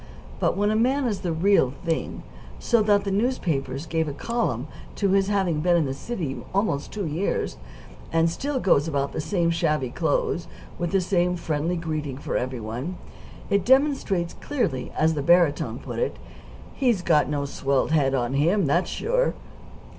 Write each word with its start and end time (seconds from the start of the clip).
But 0.39 0.57
when 0.57 0.71
a 0.71 0.75
man 0.75 1.05
is 1.05 1.19
the 1.19 1.31
real 1.31 1.73
thing, 1.85 2.23
so 2.57 2.81
that 2.81 3.03
the 3.03 3.11
newspapers 3.11 3.85
give 3.85 4.07
a 4.07 4.13
column 4.13 4.65
to 4.95 5.09
his 5.09 5.27
having 5.27 5.59
been 5.59 5.77
in 5.77 5.85
the 5.85 5.93
city 5.93 6.37
almost 6.55 6.91
two 6.91 7.05
years, 7.05 7.57
and 8.11 8.27
still 8.27 8.59
goes 8.59 8.87
about 8.87 9.09
in 9.09 9.13
the 9.13 9.21
same 9.21 9.51
shabby 9.51 9.91
clothes, 9.91 10.47
with 10.79 10.91
the 10.91 11.01
same 11.01 11.35
friendly 11.35 11.75
greeting 11.77 12.17
for 12.17 12.35
every 12.35 12.59
one, 12.59 12.97
it 13.51 13.63
demonstrates 13.63 14.33
clearly, 14.33 14.91
as 14.97 15.13
the 15.13 15.21
barytone 15.21 15.77
put 15.77 15.99
it, 15.99 16.15
that 16.15 16.21
"he's 16.73 17.03
got 17.03 17.29
no 17.29 17.45
swelled 17.45 17.91
head 17.91 18.15
on 18.15 18.33
him; 18.33 18.65
that's 18.65 18.89
sure." 18.89 19.35